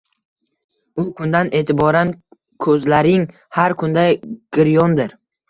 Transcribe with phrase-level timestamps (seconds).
[1.03, 2.13] U kundan eʻtiboran
[2.67, 3.27] koʻzlaring
[3.59, 4.09] har kunda
[4.59, 5.17] giryondir